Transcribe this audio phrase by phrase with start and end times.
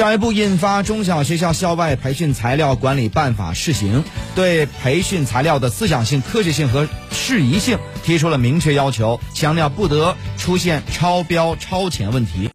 [0.00, 4.02] 教育部印发中小学校校外培训材料管理办法试行。
[4.34, 12.48] 对培训材料的思想性科学性和适宜性提出了明确要求强调不得出现超标超前问题。